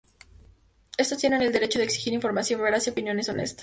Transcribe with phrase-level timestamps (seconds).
[0.97, 3.59] Estos tienen el derecho de exigir información veraz y opiniones honestas.